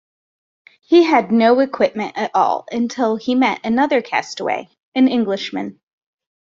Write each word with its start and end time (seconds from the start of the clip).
He 0.81 1.03
had 1.03 1.31
no 1.31 1.59
equipment 1.59 2.13
at 2.15 2.31
all 2.33 2.65
until 2.71 3.17
he 3.17 3.35
met 3.35 3.59
another 3.63 4.01
castaway, 4.01 4.67
an 4.95 5.07
Englishman. 5.07 5.79